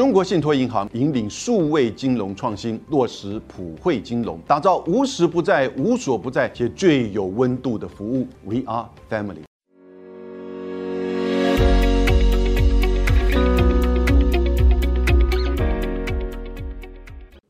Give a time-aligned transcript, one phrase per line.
[0.00, 8.26] 中国信托银行引领数位金融创新，落实普惠金融，打造无时不在、无所不在且最有温度的服务。
[8.42, 9.42] We are family。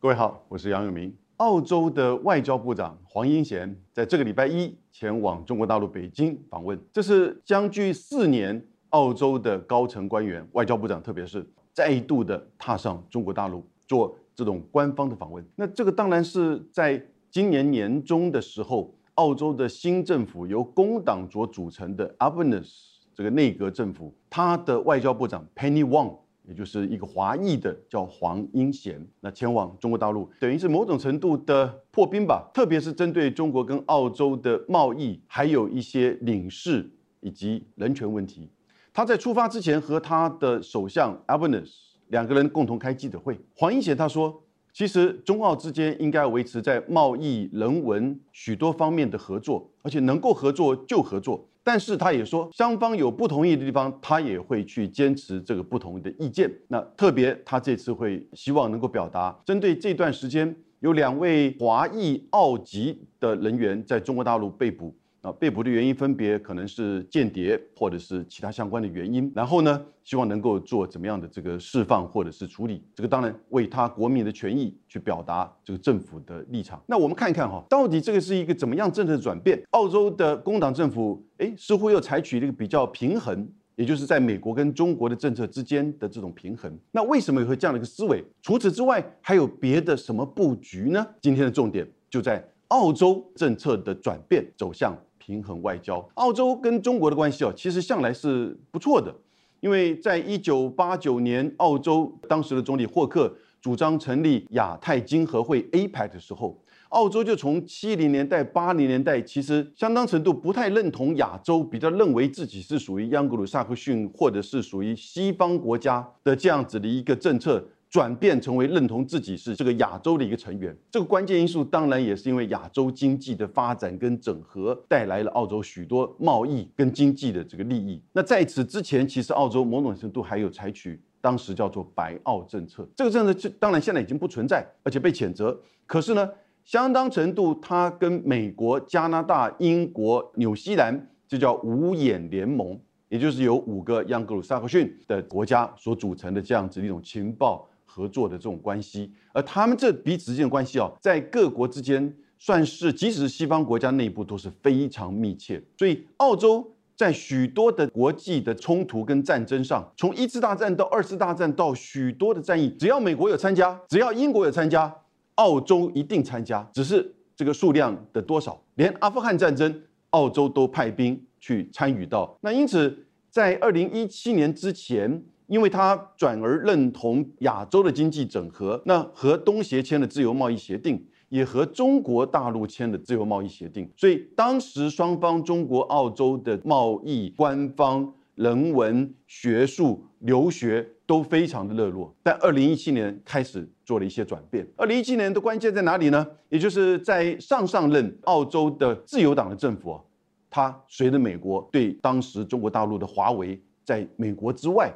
[0.01, 1.15] 各位好，我是杨永明。
[1.37, 11.49] 澳洲的外交部长黄英贤在这个礼拜一前往中国大陆北京访问，这是将近四年，澳洲的高层官员、外交部长，特别是。
[11.73, 38.49] 再度的踏上中国大陆做这种官方的访问，那这个当然是在今年年中的时候，澳洲的新政府由工党所组成的 Albanese 这个内阁政府，他的外交部长 Penny Wong，也就是一个华裔的叫黄英贤，那前往中国大陆，等于是某种程度的破冰吧，特别是针对中国跟澳洲的贸易，还有一些领事以及人权问题。
[38.93, 41.71] 他在出发之前和他的首相 Albanese
[42.09, 43.39] 两个人共同开记者会。
[43.55, 51.47] 黄英贤他说，其实中澳之间应该维持在贸易、人文许多方面的合作，而且能够合作就合作。
[51.63, 56.51] 但是他也说，双方有不同意的地方，他也会去坚持这个不同的意见。
[56.69, 64.93] 那特别他这次会希望能够表达，针对这段时间有两位华裔澳籍的人员在中国大陆被捕。
[65.23, 69.31] 啊，被捕的原因分别可能是间谍，或者是其他相关的原因。
[69.35, 72.83] 然后呢，希望能够做怎么样的这个释放或者是处理。
[72.95, 76.83] 这个当然为他国民的权益去表达这个政府的立场。
[76.87, 79.63] 那我们看一看哈，到底这个是一个怎么样政策的转变？
[79.73, 83.47] 澳洲的工党政府，哎，似乎又采取了一个比较平衡，
[83.77, 86.75] 也就是在美国跟中国的政策之间的这种平衡。
[86.93, 88.25] 那为什么会这样的一个思维？
[88.41, 91.07] 除此之外，还有别的什么布局呢？
[91.21, 94.97] 今天的重点就在澳洲政策的转变走向。
[95.31, 99.15] 平衡外交，澳洲跟中国的关系哦，其实向来是不错的。
[99.61, 117.65] 因为在一九八九年，澳洲当时的总理霍克主张成立亚太经合会 （APEC） 的时候，澳洲就从七零年代、八零年代，其实相当程度不太认同亚洲，比较认为自己是属于央格鲁萨克逊或者是属于西方国家的这样子的一个政策。
[117.91, 128.01] 转变成为认同自己是这个亚洲的一个成员，这个关键因素当然也是因为亚洲经济的发展跟整合带来了澳洲许多贸易跟经济的这个利益。
[128.13, 135.61] 那在此之前，其实澳洲某种程度还有采取当时叫做“白澳政策”，这个政策当然现在已经不存在，而且被谴责。
[135.85, 136.31] 可是呢，
[136.65, 147.67] 相当程度它跟美国、加拿大、英国、纽西兰就叫五眼联盟，也就是由五个央格鲁萨克逊的国家所组成的这样子一种情报。
[147.93, 155.61] 合作的这种关系，而他们这彼此之间的关系哦，在各国之间算是，即使是西方国家内部都是非常密切。
[155.77, 156.65] 所以，澳洲
[156.95, 164.95] 在许多的国际的冲突跟战争上，从一次大战到二次大战到许多的战役，只要美国有参加，只要英国有参加，
[165.35, 168.63] 澳洲一定参加，只是这个数量的多少。
[168.77, 172.39] 连阿富汗战争，澳洲都派兵去参与到。
[172.41, 175.25] 那因此，在二零一七年之前。
[175.51, 192.15] 因为他转而认同亚洲的经济整合，那和东协签的自由贸易协定，也和中国大陆签的自由贸易协定，所以当时双方中国、澳洲的贸易、官方、人文、学术、留学都非常的热络。
[192.23, 194.65] 但二零一七年开始做了一些转变。
[194.77, 196.25] 二零一七年的关键在哪里呢？
[196.49, 200.01] 也就是在上上任澳洲的自由党的政府，
[200.49, 204.93] 他随着美国对当时中国大陆的华为在美国之外。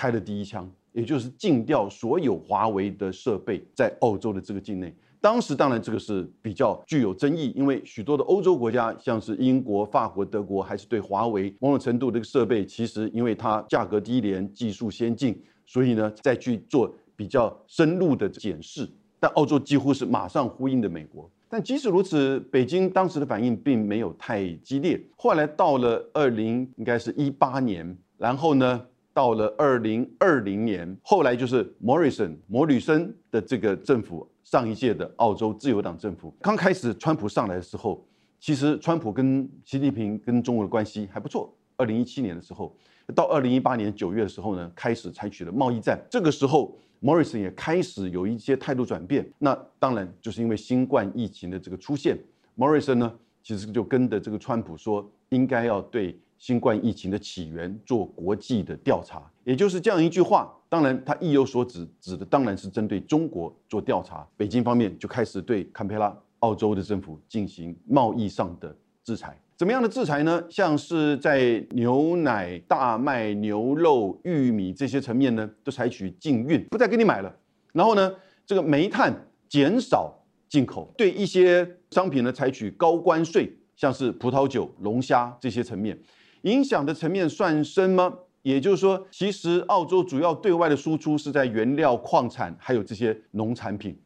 [0.00, 4.90] 开了第一枪，也就是禁掉所有华为的设备在澳洲的这个境内。
[5.20, 18.88] 当时当然这个是比较具有争议，因为许多的欧洲国家，像是英国、法国、德国，还是对华为某种程度这个设备，其实因为它价格低廉、技术先进，所以呢再去做比较深入的检视。
[19.18, 21.30] 但澳洲几乎是马上呼应的美国。
[21.46, 24.98] 但即使如此，北京当时的反应并没有太激烈。
[25.18, 28.86] 后来到了二零，应该是一八年，然后呢？
[29.20, 38.02] 到了二零二零年，后来就是 Morrison 摩里森的这个政府，上一届的澳洲自由党政府刚开始，川普上来的时候，
[38.40, 41.54] 其实川普跟习近平跟中国的关系还不错。
[41.76, 42.74] 二零一七年的时候，
[43.14, 46.00] 到二零一八年九月的时候呢，开始采取了贸易战。
[46.08, 49.30] 这个时候，Morrison 也开始有一些态度转变。
[49.36, 52.18] 那当然就是因为新冠疫情的这个出现
[52.56, 56.18] ，Morrison 呢，其实就跟着这个川普说，应该要对。
[56.40, 60.50] 新冠疫情的起源做国际的调查，也就是这样一句话。
[60.70, 64.26] 当然，他意有所指，指的当然是针对中国做调查。
[64.38, 69.38] 北京方面就开始对堪培拉澳洲的政府进行贸易上的制裁。
[69.54, 70.42] 怎么样的制裁呢？
[70.48, 77.36] 像是在牛奶、大麦、牛肉、玉米这些层面呢，都采取禁运，不再给你买了。
[77.74, 78.10] 然后呢，
[78.46, 79.14] 这个煤炭
[79.46, 80.10] 减少
[80.48, 85.98] 进口，对一些商品呢采取高关税，像是葡萄酒、龙虾这些层面，
[86.42, 88.12] 影响的层面算深吗？
[88.42, 93.98] 也就是说，其实澳洲主要对外的输出是在原料、矿产还有这些农产品，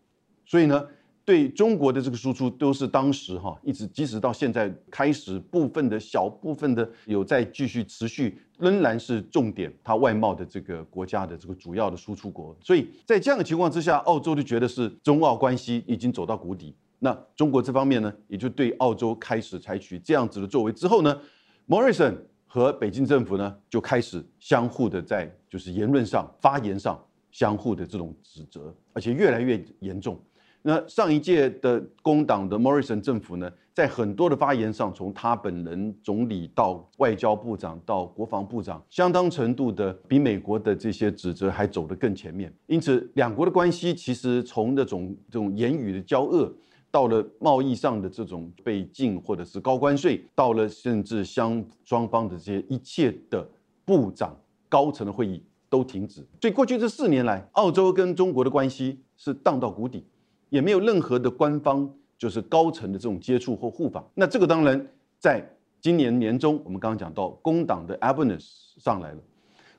[0.44, 0.86] 所以呢。
[1.26, 16.74] 对中国的这个输出都是当时哈一直即使到现在开始部分的小部分的有在继续持续仍然是重点，它外贸的这个国家的这个主要的输出国，所以在这样的情况之下，澳洲就觉得是中澳关系已经走到谷底。
[16.98, 21.18] 那中国这方面呢，也就对澳洲开始采取这样子的作为之后呢
[21.68, 22.16] ，Morrison
[22.46, 30.20] 和北京政府呢就开始相互的在就是言论上发言上相互的这种指责，而且越来越严重。
[30.66, 42.50] 那上一届的工党的 Morrison 政府呢，在很多的发言上，从他本人、总理到外交部长到国防部长，相当程度的比美国的这些指责还走得更前面。
[42.66, 46.50] 因此，两国的关系其实从那种这种言语的交恶，
[46.94, 53.44] 到了贸易上的这种被禁或者是高关税，到了甚至相双方的这些一切的
[53.84, 54.38] 部长
[54.68, 56.24] 高层的会议都停止。
[56.40, 60.04] 所以过去这四年来，澳洲跟中国的关系是荡到谷底。
[60.50, 64.08] 也没有任何的官方就是高层的这种接触或互访。
[64.14, 64.88] 那这个当然
[65.18, 65.44] 在
[65.80, 69.18] 今年年中，我们刚刚讲到工党的 Albanese 上来了。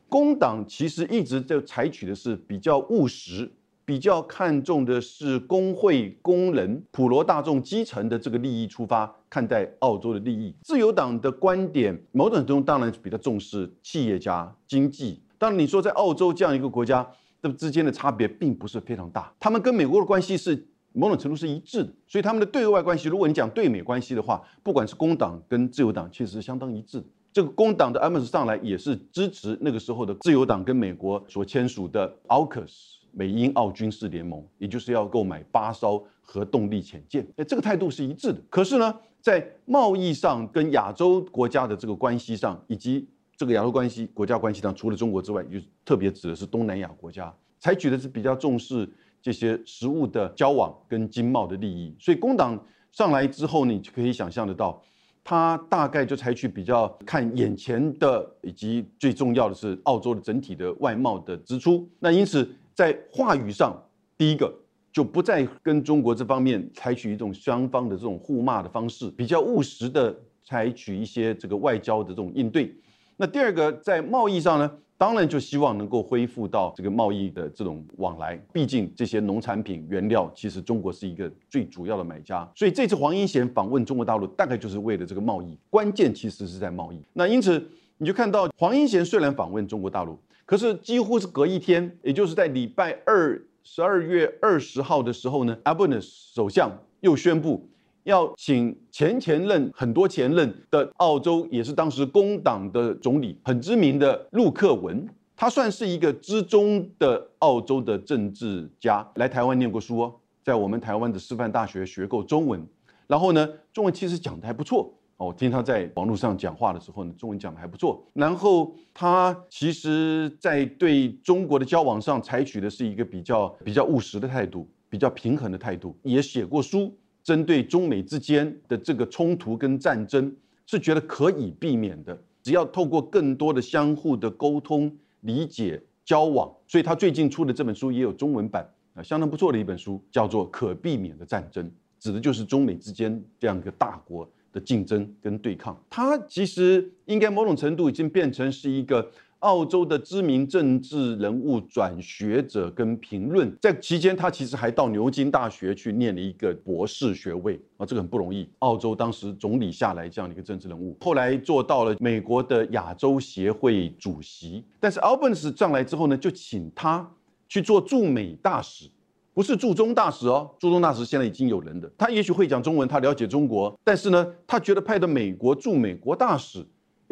[0.10, 3.50] 工党其实一直在采取的是比较务实、
[3.86, 10.54] 比较看重的是工会、工人、普罗大众基层的这个利益出发看待澳洲的利益。
[10.64, 15.22] 自由党的观点，某种程度当然比较重视企业家、经济。
[15.38, 17.08] 当然你说在澳洲这样一个国家。
[17.42, 27.06] 这之间的差别并不是非常大，他们跟美国的关系是某种程度是一致的，所以他们的对外关系，如果你讲对美关系的话，不管是工党跟自由党，其实是相当一致的。
[27.32, 32.72] 这个工党的 a m s 上来也是支持那个时候的自由党跟美国所签署的 AUKUS
[33.16, 38.42] 美英澳军事联盟，也就是要购买八艘核动力潜舰，哎，这个态度是一致的。
[38.50, 43.08] 可是呢，在贸易上跟亚洲国家的这个关系上，以及
[43.38, 48.90] 这个亚洲关系、国家关系上，除了中国之外，就特别指的是东南亚国家，采取的是比较重视
[49.22, 51.96] 这些实物的交往跟经贸的利益。
[51.98, 52.62] 所以工党
[52.92, 54.82] 上来之后，你就可以想象得到，
[55.24, 61.90] 他大概就采取比较看眼前的，以及最重要的是澳洲的整体的外贸的支出。
[62.00, 63.82] 那因此在话语上，
[64.18, 64.54] 第一个
[64.92, 70.14] 就不再跟中国这方面采取一种双方的这种互骂的方式，比较务实的
[70.44, 72.76] 采取一些这个外交的这种应对。
[73.16, 78.36] 那第二个在贸易上呢，当然就希望能够恢复到这个贸易的这种往来。
[78.52, 82.46] 毕竟这些农产品原料，其实中国是一个最主要的买家。
[82.54, 85.58] 所以这次黄英贤访问中国大陆，大概就是为了这个贸易。
[85.70, 87.02] 关键其实是在贸易。
[87.14, 87.66] 那因此
[87.98, 96.72] 你就看到黄英贤虽然访问中国大陆，可是几乎是隔一天，也就是在礼拜二十二月二十号的时候呢，阿布纳首相
[97.02, 97.70] 又宣布。
[98.04, 110.14] 要请前前任很多前任的澳洲，也是当时工党的总理，很知名的陆克文，他算是一个资中的澳洲的政治家，来台湾念过书哦，
[110.44, 112.64] 在我们台湾的师范大学学过中文，
[113.08, 126.94] 然后呢，中文其实讲的还不错哦，听他在网络上讲话的时候呢，中文讲的还不错，然后他其实在对中国的交往上采取的是一个比较比较务实的态度，比较平衡的态度，也写过书。
[127.24, 130.32] 针对中美之间的这个冲突跟战争，
[130.68, 136.54] 是觉得可以避免的，只要透过更多的相互的沟通、理解、交往。
[136.68, 141.66] 所以他最近出的这本书也有中文版啊，相当不错的一本书，叫做《可避免的战争》，
[141.98, 145.80] 指的就是中美之间这样一个大国的竞争跟对抗。
[145.90, 149.12] 它其实应该某种程度已经变成是一个。
[149.40, 158.50] 澳洲的知名政治人物转学者跟评论，在期间他其实还到牛津大学去念了一个博士学位啊，这个很不容易。
[158.60, 164.64] 澳洲当时总理下来这样的一个政治人物，后来做到了美国的亚洲协会主席。
[164.80, 167.08] 但是 Albans 上来之后呢，就请他
[167.48, 168.90] 去做驻美大使，
[169.36, 176.66] 不是驻中大使哦，驻中大使现在已经有人的，他也许会讲中文，他了解中国，但是呢，他觉得派的美国驻美国大使。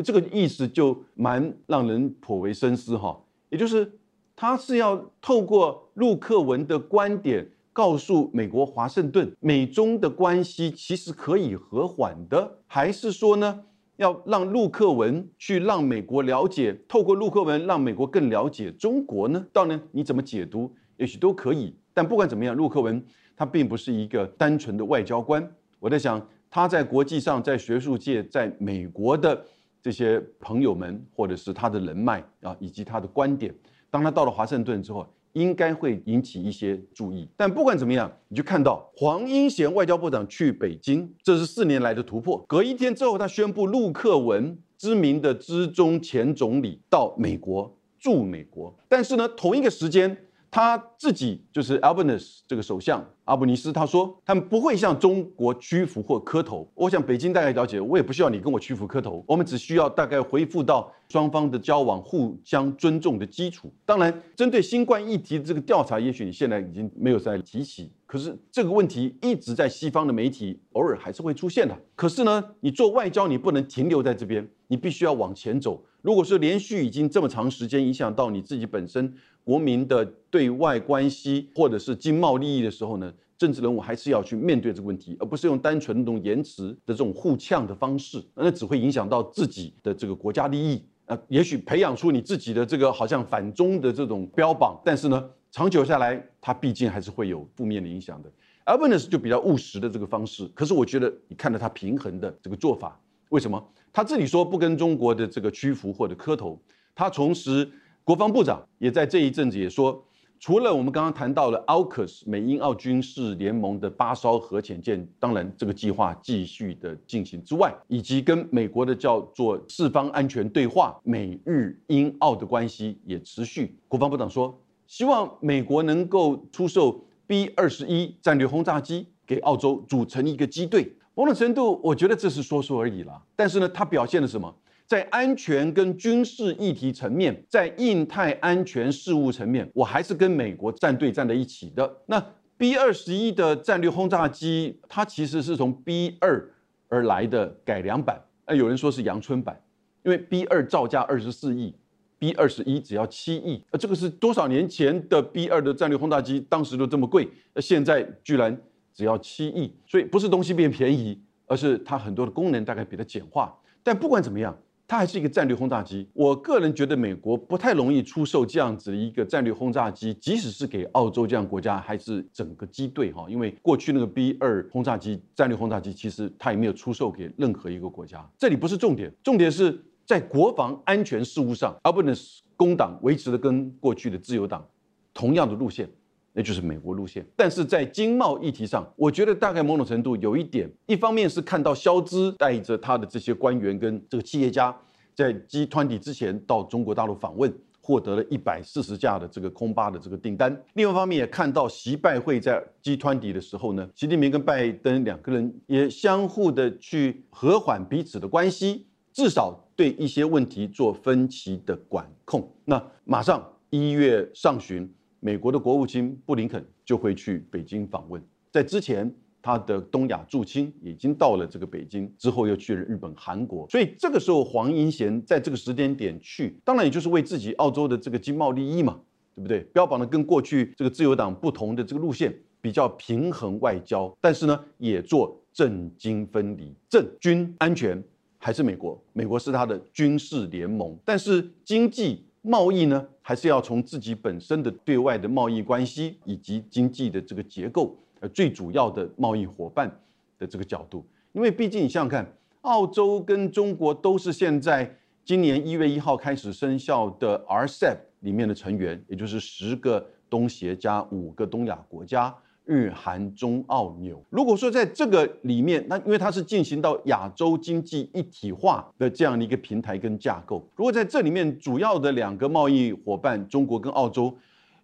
[0.03, 3.91] 这个意思就蛮让人颇为深思哈，也就是
[4.37, 13.59] 他是要透过陆克文的观点，告诉美国华盛顿，美中的关系其实可以和缓的，还是说呢，
[13.97, 19.45] 要让陆克文去让美国了解，透过陆克文让美国更了解中国呢？
[19.51, 21.75] 当然你怎么解读，也许都可以。
[21.93, 23.03] 但不管怎么样，陆克文
[23.35, 25.47] 他并不是一个单纯的外交官，
[25.79, 26.25] 我在想。
[26.55, 29.43] 他在国际上、在学术界、在美国的
[29.81, 33.51] 这些朋友们，或者是他的人脉啊，以及他的观点，
[33.89, 37.27] 当他到了华盛顿之后，应该会引起一些注意。
[37.35, 42.45] 但不管怎么样，你就看到黄英贤外交部长去北京，这是四年来的突破。
[42.47, 48.71] 隔一天之后，他宣布陆克文，知名的资中前总理到美国驻美国。
[48.87, 50.15] 但是呢，同一个时间。
[50.53, 56.69] 他自己就是 Albanese 这个首相阿布尼斯，他说他们不会向中国屈服或磕头。
[56.75, 63.71] 我想北京大概了解，我也不需要你跟我屈服磕头，我们只需要大概回复到双方的交往互相尊重的基础。
[63.85, 71.77] 当然，针对新冠议题的这个调查，也许你现在已经没有再提起，可是这个问题一直在西方的媒体偶尔还是会出现的。
[71.95, 75.83] 可是呢，你做外交你不能停留在这边，你必须要往前走。
[76.01, 79.13] 如果说连续已经这么长时间影响到你自己本身。
[79.45, 91.17] 国民的对外关系或者是经贸利益的时候呢，政治人物还是要去面对这个问题，而不是用单纯那种言辞的这种互呛的方式，那只会影响到自己的这个国家利益啊。
[91.27, 98.31] 也许培养出你自己的这个好像反中的这种标榜，但是呢，长久下来，它毕竟还是会有负面的影响的。
[98.65, 103.63] Albanese 就比较务实的这个方式，可是我觉得你看到他平衡的这个做法，为什么？
[103.91, 106.61] 他自己说不跟中国的这个屈服或者磕头，
[106.93, 107.69] 他同时。
[108.05, 110.05] 国防部长也在这一阵子也说，
[110.45, 123.73] 除了我们刚刚谈到了 AUKUS 美英澳军事联盟的八艘核潜舰，当然这个计划继续的进行之外，以及跟美国的叫做四方安全对话，美日英澳的关系也持续。
[123.87, 124.53] 国防部长说，
[124.85, 130.91] 希望美国能够出售 B 二十一战略轰炸机给澳洲，组成一个机队。
[131.15, 133.21] 某种程度，我觉得这是说说而已了。
[133.33, 134.53] 但是呢，它表现了什么？
[134.85, 142.01] 在安全跟军事议题层面，在印太安全事务层面，我还是跟美国站队站在一起的。
[142.05, 142.23] 那
[142.57, 146.47] B 二十一的战略轰炸机，它其实是从 B 二
[146.89, 148.21] 而来的改良版。
[148.45, 149.59] 呃，有人说是阳春版，
[150.03, 151.73] 因为 B 二造价二十四亿
[152.19, 153.63] ，B 二十一只要七亿。
[153.71, 158.55] 呃，这个是多少年前的 B 二的战略轰炸机，当时都这么贵，那现在居然
[158.93, 159.73] 只要七亿。
[159.87, 163.57] 所以不是东西变便宜，而是它很多的功能大概比它简化。
[163.81, 164.55] 但不管怎么样。
[164.93, 166.07] 它还是一个战略轰炸机。
[166.13, 173.25] 我个人觉得，美国不太容易出售这样子的一个战略轰炸机，即使是给澳洲这样国家，还是整个机队哈。
[173.27, 178.23] 因为过去那个 B 二轰炸机、战略轰炸机，其实它也没有出售给任何一个国家。
[178.37, 184.63] 这里不是重点，重点是在国防安全事务上，Albanese 工党维持的跟过去的自由党
[185.11, 185.89] 同样的路线。
[186.35, 194.75] 那就是美国路线，但是在经贸议题上，我觉得大概某种程度有一点，一方面是看到肖兹带着他的这些官员跟这个企业家，
[195.13, 212.51] 在 G 团体之前到中国大陆访问，获得了一百四十架的这个空巴的这个订单；另外一方面也看到习拜会在 G 团体的时候呢，习近平跟拜登两个人也相互的去和缓彼此的关系，至少对一些问题做分歧的管控。
[212.65, 214.91] 那马上一月上旬。
[215.25, 219.09] 美国的国务卿布林肯就会去北京访问，在之前
[219.41, 228.99] 他的东亚驻青已经到了这个北京，之后又去了日本、韩国，所以这个时候黄英贤在这个时间点去，当然也就是为自己澳洲的这个经贸利益嘛，
[229.33, 229.61] 对不对？
[229.71, 238.03] 标榜的跟过去这个自由党不同的这个路线，比较平衡外交，但是呢也做政经分离，政军安全
[238.37, 242.25] 还是美国，美国是他的军事联盟，但是经济。
[242.45, 249.89] 贸易呢，还是要从自己本身的对外的贸易关系以及经济的这个结构，呃，最主要的贸易伙伴
[250.37, 251.05] 的这个角度。
[251.31, 262.35] 因为毕竟你想想看，澳洲跟中国都是现在今年一月一号开始生效的 RCEP 里面的成员，也就是十个东协加五个东亚国家。
[262.65, 274.33] 日韩中澳纽，如果说在这个里面，那因为它是进行到亚洲经济一体化的这样的一个平台跟架构，如果在这里面主要的两个贸易伙伴中国跟澳洲，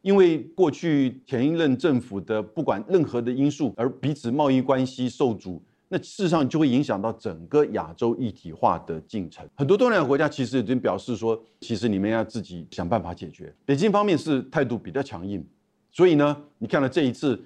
[0.02, 9.48] 因为过去前一任政府的不管任何的因素而彼此贸易关系受阻，那事实上就会影响到整个亚洲一体化的进程。
[9.56, 13.56] 很多东南亚国家其实已经表示说，其实你们要自己想办法解决。
[13.66, 15.42] 北京方面是态度比较强硬，
[15.94, 17.42] 所以呢，你看了这一次。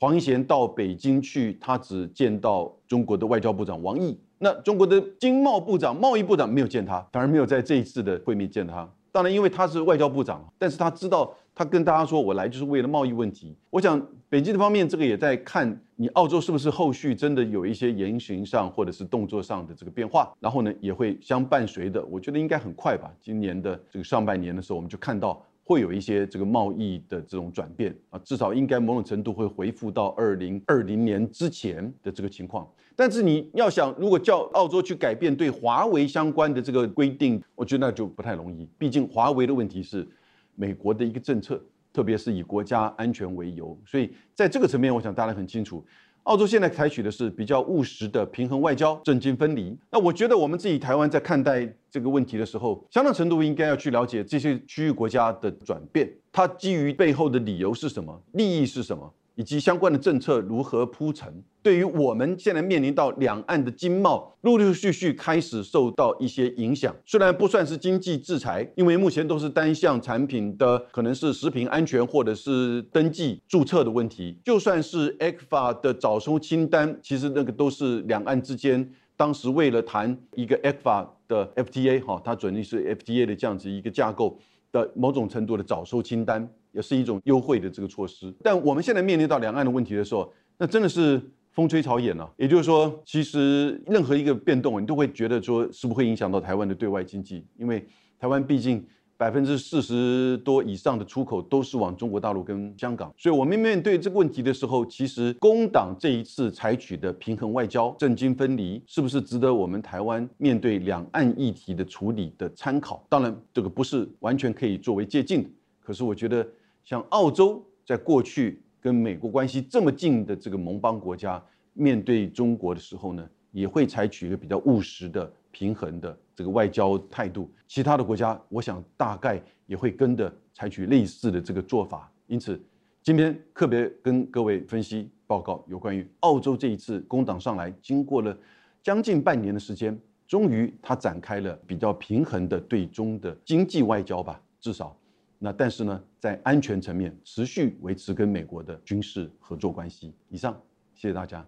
[0.00, 4.16] 黄英贤到北京去，他只见到中国的外交部长王毅。
[4.38, 8.88] 那中国的经贸部长、贸易部长没有见他，反而没有在这一次的会面见他。
[9.10, 22.04] 当然，因为他是外交部长，但是他知道，他跟大家说：“我来就是为了贸易问题。”我想，北京的方面这个也在看你澳洲是不是后续真的有一些言行上或者是动作上的这个变化，然后呢，也会相伴随的。
[22.04, 23.10] 我觉得应该很快吧。
[23.20, 25.44] 今年的这个上半年的时候，我们就看到。
[25.68, 32.66] 会有一些这个贸易的这种转变啊，至少应该某种程度会恢复到二零二零年之前的这个情况。
[32.96, 38.66] 但是你要想，如果叫澳洲去改变对华为相关的这个规定，我觉得那就不太容易。
[38.78, 40.08] 毕竟华为的问题是
[40.54, 45.84] 美国的一个政策，特别是以国家安全为由，所以在这个层面，我想大家很清楚。
[46.28, 49.74] 澳洲现在采取的是比较务实的平衡外交、政经分离。
[49.90, 59.10] 那我觉得我们自己台湾在看待这个问题的时候，相当程度应该要去了解这些区域国家的转变，它基于背后的理由是什么，利益是什么。
[59.38, 74.36] 以及相关的政策如何铺陈，对于我们现在面临到两岸的经贸陆陆续续开始受到一些影响，虽然不算是经济制裁，因为目前都是单项产品的，可能是食品安全或者是登记注册的问题。
[74.44, 84.36] 就算是 ECFA 的早收清单，其实那个都是两岸之间当时为了谈一个 ECFA 的 FTA 哈，它准定是 FTA 的这样子一个架构
[84.72, 86.52] 的某种程度的早收清单。
[86.72, 91.20] 也是一种优惠的这个措施，但我们现在面临到两岸的问题的时候，那真的是
[91.50, 92.30] 风吹草偃了。
[92.36, 97.44] 也就是说，其实任何一个变动，你都会觉得说，是不会影响到台湾的对外经济？
[97.56, 97.84] 因为
[98.18, 98.84] 台湾毕竟
[99.16, 113.04] 百分之四十多以上的出口都是往中国大陆跟香港，所以我们面对这个问题的时候，其实工党这一次采取的平衡外交、政经分离，是不是值得我们台湾面对两岸议题的处理的参考？
[113.08, 115.48] 当然，这个不是完全可以作为借鉴的。
[115.80, 116.46] 可是我觉得。
[116.88, 121.38] 像澳洲在过去跟美国关系这么近的这个盟邦国家，
[121.74, 127.52] 面对中国的时候呢，也会采取一个比较务实的、平衡的这个外交态度。
[127.66, 132.10] 其他的国家，我想大概也会跟着采取类似的这个做法。
[132.26, 132.58] 因此，
[133.02, 138.34] 今天特别跟各位分析报告有关于澳洲这一次工党上来，经过了
[138.82, 139.94] 将近半年的时间，
[140.26, 144.96] 终于他展开了比较平衡的对中的经济外交吧，至少。
[145.38, 150.12] 那但是呢，在安全层面持续维持跟美国的军事合作关系。
[150.28, 150.60] 以上，
[150.94, 151.46] 谢谢大家。